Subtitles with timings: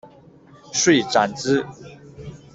[0.73, 1.63] 遂斩之。